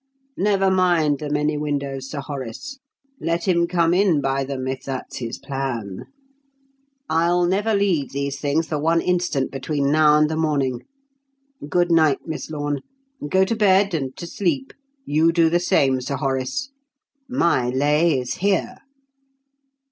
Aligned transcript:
Never 0.39 0.71
mind 0.71 1.19
the 1.19 1.29
many 1.29 1.59
windows, 1.59 2.09
Sir 2.09 2.21
Horace. 2.21 2.79
Let 3.19 3.47
him 3.47 3.67
come 3.67 3.93
in 3.93 4.19
by 4.19 4.43
them, 4.43 4.67
if 4.67 4.81
that's 4.81 5.17
his 5.17 5.37
plan. 5.37 6.05
I'll 7.07 7.45
never 7.45 7.75
leave 7.75 8.09
these 8.11 8.39
things 8.41 8.65
for 8.67 8.79
one 8.79 8.99
instant 8.99 9.51
between 9.51 9.91
now 9.91 10.17
and 10.17 10.27
the 10.27 10.35
morning. 10.35 10.85
Good 11.69 11.91
night, 11.91 12.25
Miss 12.25 12.49
Lorne. 12.49 12.81
Go 13.29 13.45
to 13.45 13.55
bed 13.55 13.93
and 13.93 14.17
to 14.17 14.25
sleep 14.25 14.73
you 15.05 15.31
do 15.31 15.51
the 15.51 15.59
same, 15.59 16.01
Sir 16.01 16.15
Horace. 16.15 16.71
My 17.29 17.69
lay 17.69 18.17
is 18.19 18.37
here!" 18.37 18.77